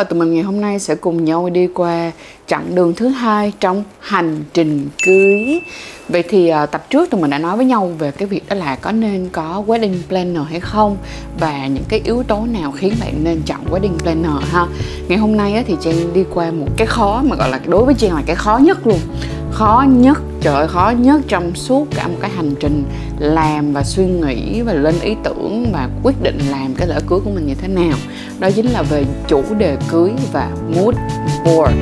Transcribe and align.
và 0.00 0.04
tụi 0.04 0.18
mình 0.18 0.34
ngày 0.34 0.42
hôm 0.42 0.60
nay 0.60 0.78
sẽ 0.78 0.94
cùng 0.94 1.24
nhau 1.24 1.50
đi 1.50 1.66
qua 1.66 2.12
chặng 2.46 2.74
đường 2.74 2.94
thứ 2.94 3.08
hai 3.08 3.52
trong 3.60 3.84
hành 3.98 4.44
trình 4.52 4.88
cưới. 5.06 5.60
Vậy 6.08 6.22
thì 6.28 6.52
uh, 6.52 6.70
tập 6.70 6.90
trước 6.90 7.10
tụi 7.10 7.20
mình 7.20 7.30
đã 7.30 7.38
nói 7.38 7.56
với 7.56 7.66
nhau 7.66 7.92
về 7.98 8.10
cái 8.10 8.28
việc 8.28 8.48
đó 8.48 8.56
là 8.56 8.76
có 8.76 8.92
nên 8.92 9.28
có 9.32 9.64
wedding 9.66 9.94
planner 10.08 10.42
hay 10.50 10.60
không 10.60 10.96
và 11.40 11.66
những 11.66 11.84
cái 11.88 12.00
yếu 12.04 12.22
tố 12.22 12.46
nào 12.52 12.72
khiến 12.72 12.94
bạn 13.00 13.24
nên 13.24 13.42
chọn 13.46 13.60
wedding 13.70 13.98
planner 13.98 14.50
ha. 14.50 14.66
Ngày 15.08 15.18
hôm 15.18 15.36
nay 15.36 15.54
á, 15.54 15.62
thì 15.66 15.76
Trang 15.80 16.12
đi 16.14 16.24
qua 16.34 16.50
một 16.50 16.68
cái 16.76 16.86
khó 16.86 17.22
mà 17.24 17.36
gọi 17.36 17.50
là 17.50 17.60
đối 17.66 17.84
với 17.84 17.94
Trang 17.94 18.14
là 18.14 18.22
cái 18.26 18.36
khó 18.36 18.58
nhất 18.58 18.86
luôn 18.86 18.98
khó 19.52 19.84
nhất 19.88 20.18
trời 20.40 20.54
ơi, 20.54 20.68
khó 20.68 20.92
nhất 20.98 21.20
trong 21.28 21.54
suốt 21.54 21.86
cả 21.94 22.08
một 22.08 22.16
cái 22.20 22.30
hành 22.30 22.54
trình 22.60 22.84
làm 23.18 23.72
và 23.72 23.84
suy 23.84 24.06
nghĩ 24.06 24.62
và 24.62 24.72
lên 24.72 24.94
ý 25.02 25.16
tưởng 25.24 25.72
và 25.72 25.88
quyết 26.02 26.22
định 26.22 26.38
làm 26.50 26.74
cái 26.74 26.88
lễ 26.88 26.98
cưới 27.06 27.18
của 27.24 27.30
mình 27.30 27.46
như 27.46 27.54
thế 27.54 27.68
nào. 27.68 27.98
Đó 28.38 28.50
chính 28.50 28.66
là 28.66 28.82
về 28.82 29.04
chủ 29.28 29.42
đề 29.58 29.76
cưới 29.90 30.12
và 30.32 30.50
mood 30.76 30.94
board. 31.44 31.74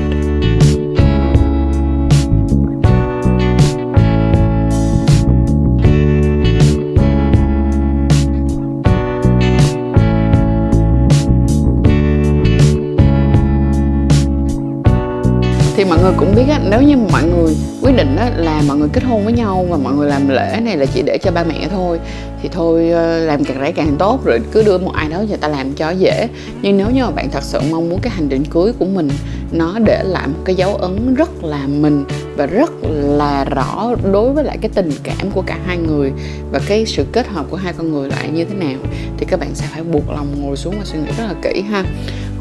Thì 15.78 15.84
mọi 15.84 15.98
người 16.02 16.12
cũng 16.16 16.34
biết 16.34 16.44
á 16.48 16.60
nếu 16.70 16.82
như 16.82 16.96
mọi 16.96 17.22
người 17.24 17.54
quyết 17.82 17.96
định 17.96 18.16
á 18.16 18.30
là 18.36 18.62
mọi 18.68 18.76
người 18.76 18.88
kết 18.92 19.04
hôn 19.04 19.24
với 19.24 19.32
nhau 19.32 19.66
và 19.70 19.76
mọi 19.76 19.92
người 19.92 20.08
làm 20.08 20.28
lễ 20.28 20.60
này 20.62 20.76
là 20.76 20.86
chỉ 20.86 21.02
để 21.02 21.18
cho 21.18 21.30
ba 21.30 21.44
mẹ 21.44 21.68
thôi 21.70 21.98
thì 22.42 22.48
thôi 22.52 22.90
ờ, 22.90 23.18
làm 23.18 23.44
càng 23.44 23.56
rẻ 23.60 23.72
càng 23.72 23.96
tốt 23.98 24.24
rồi 24.24 24.40
cứ 24.52 24.62
đưa 24.62 24.78
một 24.78 24.92
ai 24.94 25.08
đó 25.08 25.22
người 25.28 25.36
ta 25.36 25.48
làm 25.48 25.72
cho 25.72 25.90
dễ. 25.90 26.28
Nhưng 26.62 26.76
nếu 26.76 26.90
như 26.90 27.04
mà 27.04 27.10
bạn 27.10 27.30
thật 27.30 27.42
sự 27.42 27.60
mong 27.70 27.88
muốn 27.88 28.00
cái 28.02 28.12
hành 28.16 28.28
trình 28.28 28.44
cưới 28.44 28.72
của 28.78 28.84
mình 28.84 29.08
nó 29.52 29.78
để 29.78 30.02
lại 30.04 30.26
một 30.26 30.38
cái 30.44 30.54
dấu 30.54 30.74
ấn 30.74 31.14
rất 31.14 31.44
là 31.44 31.66
mình 31.66 32.04
và 32.36 32.46
rất 32.46 32.70
là 32.92 33.44
rõ 33.44 33.94
đối 34.12 34.32
với 34.32 34.44
lại 34.44 34.58
cái 34.60 34.70
tình 34.74 34.90
cảm 35.02 35.30
của 35.34 35.42
cả 35.46 35.58
hai 35.66 35.76
người 35.76 36.12
và 36.52 36.60
cái 36.66 36.86
sự 36.86 37.04
kết 37.12 37.28
hợp 37.28 37.46
của 37.50 37.56
hai 37.56 37.72
con 37.72 37.92
người 37.92 38.08
lại 38.08 38.28
như 38.28 38.44
thế 38.44 38.54
nào 38.54 38.78
thì 39.18 39.26
các 39.28 39.40
bạn 39.40 39.50
sẽ 39.54 39.66
phải 39.70 39.82
buộc 39.82 40.10
lòng 40.10 40.26
ngồi 40.42 40.56
xuống 40.56 40.74
và 40.78 40.84
suy 40.84 40.98
nghĩ 40.98 41.10
rất 41.18 41.24
là 41.24 41.34
kỹ 41.42 41.60
ha. 41.60 41.84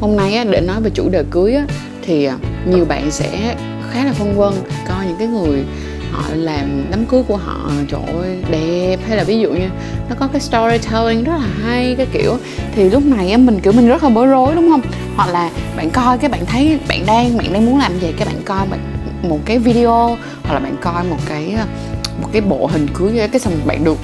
Hôm 0.00 0.16
nay 0.16 0.34
á, 0.34 0.44
để 0.50 0.60
nói 0.60 0.80
về 0.80 0.90
chủ 0.94 1.08
đề 1.08 1.24
cưới 1.30 1.54
á, 1.54 1.66
thì 2.02 2.24
à, 2.24 2.38
nhiều 2.70 2.84
bạn 2.84 3.10
sẽ 3.10 3.56
khá 3.90 4.04
là 4.04 4.12
phân 4.12 4.36
vân 4.36 4.54
coi 4.88 5.06
những 5.06 5.16
cái 5.18 5.28
người 5.28 5.64
họ 6.12 6.22
làm 6.34 6.84
đám 6.90 7.06
cưới 7.06 7.22
của 7.28 7.36
họ 7.36 7.70
trời 7.88 8.00
ơi, 8.18 8.42
đẹp. 8.50 8.96
Hay 9.08 9.16
là 9.16 9.24
ví 9.24 9.40
dụ 9.40 9.50
như 9.50 9.68
nó 10.08 10.16
có 10.18 10.28
cái 10.32 10.40
storytelling 10.40 11.24
rất 11.24 11.32
là 11.32 11.48
hay, 11.62 11.94
cái 11.98 12.06
kiểu, 12.12 12.36
thì 12.74 12.90
lúc 12.90 13.02
này 13.06 13.36
mình, 13.36 13.60
kiểu, 13.60 13.72
mình 13.72 13.88
rất 13.88 14.02
là 14.02 14.08
bối 14.08 14.26
rối, 14.26 14.54
đúng 14.54 14.70
không? 14.70 14.80
Hoặc 15.16 15.28
là 15.30 15.50
bạn 15.76 15.90
coi, 15.90 16.18
cái 16.18 16.30
bạn 16.30 16.46
thấy 16.46 16.78
bạn 16.88 17.06
đang 17.06 17.38
bạn 17.38 17.52
đang 17.52 17.66
muốn 17.66 17.78
làm 17.78 17.98
gì, 18.00 18.12
cái 18.16 18.26
bạn 18.26 18.42
coi 18.44 18.66
bạn, 18.66 18.80
một 19.22 19.38
cái 19.44 19.58
video, 19.58 20.16
hoặc 20.42 20.54
là 20.54 20.60
bạn 20.60 20.76
coi 20.80 21.04
một 21.04 21.18
cái 21.28 21.56
một 22.22 22.28
cái 22.32 22.42
bộ 22.42 22.66
hình 22.66 22.86
cưới, 22.94 23.28
cái 23.32 23.40
xong 23.40 23.52
bạn 23.66 23.84
được 23.84 23.98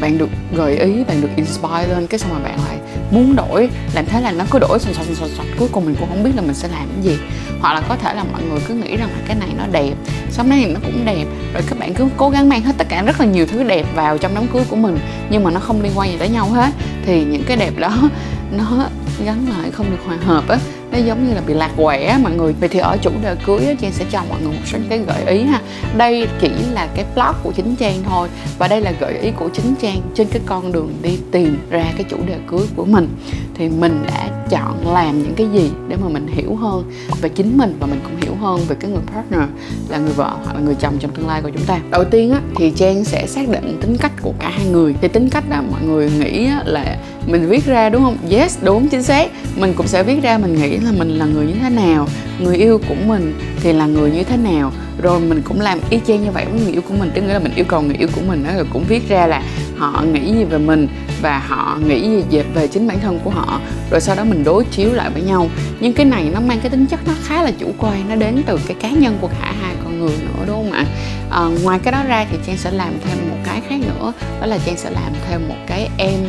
bạn 0.00 0.18
được 0.18 0.28
gợi 0.56 0.76
ý, 0.76 1.04
bạn 1.04 1.20
được 1.20 1.28
inspire 1.36 1.86
lên, 1.88 2.06
cái 2.06 2.18
xong 2.18 2.30
rồi 2.30 2.40
bạn 2.42 2.58
lại 2.68 2.78
muốn 3.10 3.36
đổi. 3.36 3.68
Làm 3.94 4.06
thế 4.06 4.20
là 4.20 4.32
nó 4.32 4.44
cứ 4.50 4.58
đổi 4.58 4.78
xoạch 4.78 4.94
xoạch 4.94 5.06
xoạch 5.06 5.30
xoạch 5.30 5.46
cuối 5.58 5.68
cùng 5.72 5.84
mình 5.84 5.94
cũng 6.00 6.08
không 6.08 6.24
biết 6.24 6.30
là 6.36 6.42
mình 6.42 6.54
sẽ 6.54 6.68
làm 6.68 6.88
cái 6.94 7.02
gì. 7.02 7.18
Hoặc 7.60 7.74
là 7.74 7.80
có 7.88 7.96
thể 7.96 8.14
là 8.14 8.24
mọi 8.32 8.42
người 8.42 8.60
cứ 8.68 8.74
nghĩ 8.74 8.96
rằng 8.96 9.08
là 9.08 9.18
cái 9.26 9.36
này 9.36 9.48
nó 9.58 9.64
đẹp, 9.72 9.94
xong 10.30 10.48
này 10.48 10.66
nó 10.74 10.80
cũng 10.84 11.04
đẹp. 11.04 11.24
Rồi 11.54 11.62
các 11.66 11.78
bạn 11.78 11.94
cứ 11.94 12.08
cố 12.16 12.30
gắng 12.30 12.48
mang 12.48 12.62
hết 12.62 12.72
tất 12.78 12.86
cả 12.88 13.02
rất 13.02 13.20
là 13.20 13.26
nhiều 13.26 13.46
thứ 13.46 13.62
đẹp 13.62 13.86
vào 13.94 14.18
trong 14.18 14.34
đám 14.34 14.46
cưới 14.46 14.62
của 14.70 14.76
mình, 14.76 14.98
nhưng 15.30 15.44
mà 15.44 15.50
nó 15.50 15.60
không 15.60 15.82
liên 15.82 15.92
quan 15.94 16.10
gì 16.10 16.16
tới 16.18 16.28
nhau 16.28 16.50
hết. 16.50 16.70
Thì 17.06 17.24
những 17.24 17.42
cái 17.46 17.56
đẹp 17.56 17.72
đó, 17.78 17.98
nó 18.52 18.88
gắn 19.24 19.46
lại 19.58 19.70
không 19.70 19.90
được 19.90 20.02
hòa 20.06 20.16
hợp 20.16 20.48
á 20.48 20.58
nó 20.92 20.98
giống 20.98 21.28
như 21.28 21.34
là 21.34 21.40
bị 21.46 21.54
lạc 21.54 21.70
quẻ 21.76 22.18
mọi 22.22 22.32
người. 22.32 22.52
Vậy 22.60 22.68
thì 22.68 22.78
ở 22.78 22.96
chủ 23.02 23.10
đề 23.22 23.36
cưới 23.46 23.66
á, 23.66 23.74
trang 23.80 23.92
sẽ 23.92 24.04
cho 24.10 24.22
mọi 24.28 24.40
người 24.42 24.52
một 24.52 24.64
số 24.66 24.78
những 24.78 24.88
cái 24.88 24.98
gợi 24.98 25.24
ý 25.26 25.42
ha. 25.42 25.60
Đây 25.96 26.28
chỉ 26.40 26.50
là 26.72 26.88
cái 26.94 27.04
blog 27.14 27.34
của 27.42 27.52
chính 27.52 27.76
trang 27.76 27.94
thôi 28.04 28.28
và 28.58 28.68
đây 28.68 28.80
là 28.80 28.92
gợi 29.00 29.18
ý 29.18 29.30
của 29.30 29.48
chính 29.52 29.74
trang 29.82 30.00
trên 30.14 30.26
cái 30.30 30.40
con 30.46 30.72
đường 30.72 30.94
đi 31.02 31.18
tìm 31.32 31.58
ra 31.70 31.84
cái 31.96 32.04
chủ 32.10 32.16
đề 32.26 32.36
cưới 32.46 32.66
của 32.76 32.84
mình. 32.84 33.08
Thì 33.54 33.68
mình 33.68 34.02
đã 34.06 34.28
chọn 34.50 34.92
làm 34.92 35.22
những 35.22 35.34
cái 35.34 35.46
gì 35.54 35.70
để 35.88 35.96
mà 35.96 36.08
mình 36.08 36.26
hiểu 36.26 36.54
hơn 36.54 36.90
về 37.20 37.28
chính 37.28 37.58
mình 37.58 37.76
và 37.80 37.86
mình 37.86 38.00
cũng 38.04 38.20
hiểu 38.20 38.34
hơn 38.40 38.60
về 38.68 38.76
cái 38.80 38.90
người 38.90 39.02
partner 39.14 39.48
là 39.88 39.98
người 39.98 40.12
vợ 40.12 40.36
hoặc 40.44 40.54
là 40.54 40.60
người 40.60 40.74
chồng 40.74 40.98
trong 40.98 41.10
tương 41.10 41.28
lai 41.28 41.42
của 41.42 41.50
chúng 41.54 41.64
ta. 41.66 41.78
Đầu 41.90 42.04
tiên 42.04 42.32
á, 42.32 42.40
thì 42.56 42.72
trang 42.76 43.04
sẽ 43.04 43.26
xác 43.26 43.48
định 43.48 43.78
tính 43.80 43.96
cách 44.00 44.12
của 44.22 44.32
cả 44.38 44.48
hai 44.48 44.66
người. 44.66 44.94
Thì 45.00 45.08
tính 45.08 45.28
cách 45.30 45.44
đó 45.48 45.62
mọi 45.70 45.82
người 45.82 46.10
nghĩ 46.10 46.48
là 46.64 46.96
mình 47.26 47.48
viết 47.48 47.66
ra 47.66 47.88
đúng 47.88 48.02
không? 48.02 48.16
Yes 48.30 48.58
đúng 48.62 48.88
chính 48.88 49.02
xác. 49.02 49.30
Mình 49.56 49.74
cũng 49.76 49.86
sẽ 49.86 50.02
viết 50.02 50.22
ra 50.22 50.38
mình 50.38 50.62
nghĩ 50.62 50.75
là 50.84 50.92
mình 50.92 51.18
là 51.18 51.26
người 51.26 51.46
như 51.46 51.54
thế 51.62 51.70
nào 51.70 52.08
người 52.40 52.56
yêu 52.56 52.80
của 52.88 52.94
mình 53.06 53.34
thì 53.62 53.72
là 53.72 53.86
người 53.86 54.10
như 54.10 54.24
thế 54.24 54.36
nào. 54.36 54.72
Rồi 55.02 55.20
mình 55.20 55.42
cũng 55.42 55.60
làm 55.60 55.78
y 55.90 56.00
chang 56.06 56.24
như 56.24 56.30
vậy 56.30 56.44
với 56.50 56.60
người 56.60 56.72
yêu 56.72 56.82
của 56.88 56.94
mình 56.98 57.10
tức 57.14 57.22
nghĩa 57.22 57.32
là 57.32 57.38
mình 57.38 57.54
yêu 57.54 57.64
cầu 57.64 57.82
người 57.82 57.96
yêu 57.96 58.08
của 58.14 58.20
mình 58.28 58.44
đó 58.44 58.50
rồi 58.54 58.66
cũng 58.72 58.84
viết 58.88 59.08
ra 59.08 59.26
là 59.26 59.42
họ 59.76 60.02
nghĩ 60.12 60.32
gì 60.32 60.44
về 60.44 60.58
mình 60.58 60.88
và 61.22 61.38
họ 61.38 61.78
nghĩ 61.86 62.00
gì 62.00 62.22
về, 62.30 62.44
về 62.54 62.66
chính 62.66 62.88
bản 62.88 62.98
thân 63.00 63.20
của 63.24 63.30
họ. 63.30 63.60
Rồi 63.90 64.00
sau 64.00 64.16
đó 64.16 64.24
mình 64.24 64.44
đối 64.44 64.64
chiếu 64.64 64.92
lại 64.92 65.10
với 65.10 65.22
nhau. 65.22 65.48
Nhưng 65.80 65.92
cái 65.92 66.06
này 66.06 66.30
nó 66.34 66.40
mang 66.40 66.60
cái 66.60 66.70
tính 66.70 66.86
chất 66.86 67.00
nó 67.06 67.12
khá 67.22 67.42
là 67.42 67.50
chủ 67.58 67.66
quan 67.78 68.08
nó 68.08 68.14
đến 68.14 68.42
từ 68.46 68.58
cái 68.66 68.76
cá 68.80 68.90
nhân 68.90 69.18
của 69.20 69.28
cả 69.40 69.54
hai 69.62 69.74
con 69.84 70.00
người 70.00 70.16
nữa 70.20 70.44
đúng 70.46 70.56
không 70.56 70.72
ạ? 70.72 70.84
À, 71.30 71.40
ngoài 71.62 71.78
cái 71.82 71.92
đó 71.92 72.02
ra 72.08 72.26
thì 72.30 72.38
trang 72.46 72.56
sẽ 72.56 72.70
làm 72.70 72.92
thêm 73.04 73.30
một 73.30 73.36
cái 73.44 73.60
khác 73.68 73.80
nữa 73.80 74.12
đó 74.40 74.46
là 74.46 74.58
trang 74.66 74.76
sẽ 74.76 74.90
làm 74.90 75.12
thêm 75.28 75.48
một 75.48 75.56
cái 75.66 75.88
em 75.96 76.20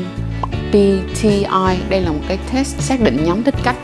MBTI 0.68 1.78
đây 1.90 2.02
là 2.02 2.12
một 2.12 2.22
cái 2.28 2.38
test 2.54 2.80
xác 2.80 3.02
định 3.02 3.24
nhóm 3.26 3.44
thích 3.44 3.56
cách 3.64 3.76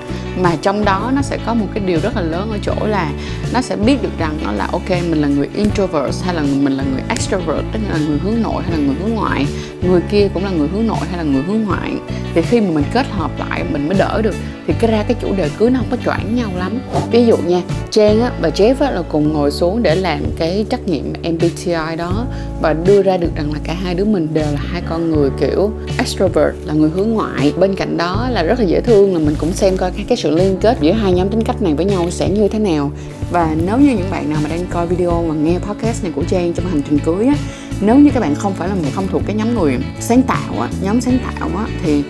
mà 0.42 0.56
trong 0.62 0.86
đó 0.86 1.12
nó 1.16 1.22
sẽ 1.22 1.38
có 1.46 1.54
một 1.54 1.66
cái 1.74 1.84
điều 1.86 2.00
rất 2.00 2.16
là 2.16 2.22
lớn 2.22 2.52
ở 2.52 2.58
chỗ 2.62 2.88
là 2.88 3.12
nó 3.54 3.62
sẽ 3.62 3.76
biết 3.76 4.04
được 4.04 4.18
rằng 4.20 4.38
nó 4.44 4.52
là 4.52 4.68
ok 4.72 4.90
mình 4.90 5.22
là 5.22 5.28
người 5.28 5.50
introvert 5.56 6.24
hay 6.24 6.36
là 6.36 6.42
mình 6.42 6.74
là 6.74 6.84
người 6.92 7.02
extrovert 7.10 7.66
tức 7.74 7.80
là 7.90 7.98
người 8.08 8.18
hướng 8.18 8.42
nội 8.42 8.64
hay 8.64 8.72
là 8.72 8.78
người 8.78 8.96
hướng 9.02 9.16
ngoại. 9.16 9.46
Người 9.90 10.02
kia 10.12 10.30
cũng 10.34 10.44
là 10.44 10.50
người 10.50 10.68
hướng 10.68 10.88
nội 10.88 10.98
hay 11.10 11.18
là 11.18 11.24
người 11.24 11.42
hướng 11.42 11.64
ngoại. 11.64 11.92
Thì 12.34 12.42
khi 12.42 12.62
mà 12.62 12.68
mình 12.72 12.84
kết 12.94 13.06
hợp 13.12 13.32
lại 13.40 13.64
mình 13.72 13.88
mới 13.88 13.98
đỡ 13.98 14.22
được. 14.22 14.36
Thì 14.68 14.74
cái 14.80 14.92
ra 14.92 15.04
cái 15.08 15.16
chủ 15.22 15.36
đề 15.38 15.50
cưới 15.58 15.70
nó 15.70 15.80
không 15.80 15.88
có 15.92 15.98
choảng 16.06 16.36
nhau 16.36 16.50
lắm. 16.58 16.80
Ví 17.12 17.26
dụ 17.26 17.38
nha 17.38 17.62
Trang 17.92 18.22
á, 18.22 18.32
và 18.42 18.50
Jeff 18.50 18.76
á, 18.80 18.92
là 18.92 19.02
cùng 19.02 19.34
ngồi 19.34 19.52
xuống 19.52 19.84
để 19.84 19.96
làm 19.96 20.20
cái 20.38 20.66
trắc 20.70 20.88
nghiệm 20.88 21.14
MBTI 21.24 21.96
đó 21.98 22.26
và 22.62 22.74
đưa 22.74 23.02
ra 23.02 23.18
được 23.18 23.36
rằng 23.36 23.54
là 23.54 23.60
cả 23.64 23.74
hai 23.84 23.96
đứa 23.96 24.06
mình 24.06 24.28
đều 24.34 24.46
là 24.46 24.60
hai 24.72 24.82
con 24.90 25.12
người 25.12 25.30
kiểu 25.40 25.72
extrovert 25.98 26.56
là 26.66 26.74
người 26.74 26.90
hướng 26.90 27.10
ngoại. 27.10 27.54
Bên 27.60 27.76
cạnh 27.76 27.98
đó 27.98 28.28
là 28.32 28.44
rất 28.44 28.60
là 28.60 28.66
dễ 28.66 28.82
thương 28.82 29.14
là 29.14 29.20
mình 29.20 29.36
cũng 29.40 29.54
xem 29.54 29.78
coi 29.78 29.92
các 29.92 30.06
cái 30.08 30.18
sự 30.24 30.36
liên 30.36 30.58
kết 30.62 30.78
giữa 30.82 30.92
hai 30.92 31.12
nhóm 31.12 31.30
tính 31.30 31.44
cách 31.44 31.62
này 31.62 31.74
với 31.74 31.86
nhau 31.86 32.10
sẽ 32.12 32.30
như 32.30 32.48
thế 32.48 32.60
nào? 32.60 32.92
Và 33.32 33.56
nếu 33.66 33.78
như 33.78 33.96
những 33.98 34.12
bạn 34.12 34.30
nào 34.30 34.40
mà 34.44 34.50
đang 34.50 34.66
coi 34.66 34.88
video 34.88 35.22
và 35.22 35.36
nghe 35.36 35.60
podcast 35.60 36.04
này 36.04 36.12
của 36.16 36.24
Trang 36.24 36.54
trong 36.54 36.66
hành 36.66 36.82
trình 36.90 37.00
cưới 37.00 37.26
á, 37.26 37.36
nếu 37.82 37.96
như 37.96 38.10
các 38.14 38.20
bạn 38.20 38.36
không 38.36 38.54
phải 38.54 38.70
là 38.70 38.76
một 38.76 38.82
không 38.96 39.08
thuộc 39.12 39.22
cái 39.26 39.36
nhóm 39.36 39.56
người 39.56 39.78
sáng 40.00 40.22
tạo 40.22 40.60
á, 40.62 40.70
nhóm 40.82 41.02
sáng 41.02 41.18
tạo 41.24 41.50
á, 41.58 41.68
thì 41.84 42.04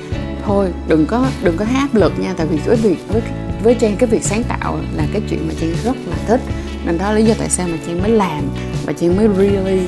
thôi, 0.45 0.67
đừng 0.87 1.05
có 1.05 1.27
đừng 1.43 1.57
có 1.57 1.65
thấy 1.65 1.75
áp 1.75 1.95
lực 1.95 2.13
nha. 2.19 2.33
Tại 2.37 2.47
vì 2.47 2.57
với 2.57 2.75
việc, 2.75 2.97
với 3.07 3.21
với 3.63 3.75
trang, 3.75 3.95
cái 3.95 4.09
việc 4.09 4.23
sáng 4.23 4.43
tạo 4.43 4.79
là 4.95 5.07
cái 5.13 5.21
chuyện 5.29 5.47
mà 5.47 5.53
trang 5.61 5.73
rất 5.83 5.95
là 6.09 6.17
thích. 6.27 6.41
Nên 6.85 6.97
đó 6.97 7.11
là 7.11 7.17
lý 7.17 7.25
do 7.25 7.33
tại 7.39 7.49
sao 7.49 7.67
mà 7.71 7.77
trang 7.87 8.01
mới 8.01 8.11
làm 8.11 8.41
và 8.85 8.93
trang 8.93 9.17
mới 9.17 9.27
really, 9.37 9.79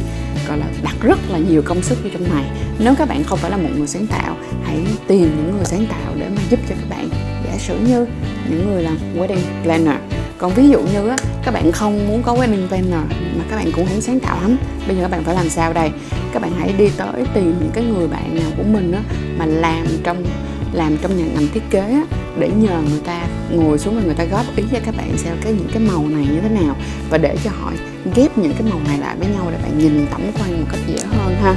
gọi 0.48 0.58
là, 0.58 0.66
đặt 0.84 0.96
rất 1.02 1.20
là 1.32 1.38
nhiều 1.38 1.62
công 1.66 1.82
sức 1.82 1.98
vào 2.04 2.12
trong 2.14 2.36
này. 2.36 2.46
Nếu 2.80 2.96
các 2.98 3.10
bạn 3.10 3.24
không 3.24 3.40
phải 3.40 3.52
là 3.52 3.58
một 3.58 3.70
người 3.78 3.88
sáng 3.88 4.08
tạo, 4.08 4.36
hãy 4.64 4.78
tìm 5.08 5.22
những 5.22 5.56
người 5.58 5.66
sáng 5.66 5.86
tạo 5.86 6.14
để 6.20 6.30
mà 6.36 6.42
giúp 6.50 6.60
cho 6.70 6.76
các 6.76 6.90
bạn 6.90 7.10
giả 7.56 7.62
sử 7.68 7.80
như 7.88 8.06
những 8.50 8.72
người 8.72 8.84
làm 8.84 8.98
wedding 9.18 9.64
planner. 9.64 9.96
Còn 10.38 10.54
ví 10.54 10.70
dụ 10.70 10.82
như 10.82 11.08
á, 11.08 11.16
các 11.46 11.54
bạn 11.54 11.72
không 11.72 12.08
muốn 12.08 12.24
có 12.24 12.34
wedding 12.34 12.68
planner 12.68 13.02
mà 13.38 13.44
các 13.50 13.56
bạn 13.56 13.72
cũng 13.72 13.86
không 13.86 14.02
sáng 14.02 14.20
tạo 14.20 14.42
lắm. 14.42 14.58
Bây 14.88 14.96
giờ 14.96 15.02
các 15.02 15.12
bạn 15.12 15.24
phải 15.24 15.36
làm 15.36 15.50
sao 15.50 15.74
đây? 15.74 15.90
Các 16.34 16.42
bạn 16.42 16.52
hãy 16.60 16.74
đi 16.78 16.90
tới 16.98 17.26
tìm 17.34 17.56
những 17.60 17.72
cái 17.74 17.84
người 17.84 18.08
bạn 18.08 18.36
nào 18.36 18.52
của 18.58 18.64
mình 18.64 18.92
á, 18.92 19.00
mà 19.38 19.46
làm 19.46 19.86
trong 20.04 20.26
làm 20.74 20.98
trong 20.98 21.18
nhà 21.18 21.26
ngành 21.34 21.48
thiết 21.54 21.64
kế 21.70 21.80
á, 21.80 22.04
để 22.40 22.50
nhờ 22.58 22.82
người 22.90 23.02
ta 23.06 23.22
ngồi 23.52 23.80
xuống 23.80 23.96
và 23.96 24.02
người 24.02 24.16
ta 24.16 24.24
góp 24.24 24.56
ý 24.56 24.64
cho 24.72 24.78
các 24.86 24.96
bạn 24.98 25.18
xem 25.18 25.38
cái 25.42 25.54
những 25.54 25.70
cái 25.74 25.84
màu 25.84 26.08
này 26.08 26.28
như 26.32 26.42
thế 26.42 26.50
nào. 26.50 26.76
Và 27.10 27.18
để 27.18 27.38
cho 27.44 27.52
họ 27.60 27.72
ghép 28.16 28.38
những 28.38 28.54
cái 28.54 28.68
màu 28.70 28.80
này 28.88 28.98
lại 28.98 29.16
với 29.20 29.28
nhau 29.28 29.48
để 29.52 29.58
bạn 29.64 29.80
nhìn 29.80 30.06
tổng 30.12 30.32
quan 30.40 30.60
một 30.62 30.68
cách 30.72 30.80
dễ 30.88 30.98
hơn 31.18 31.36
ha. 31.42 31.56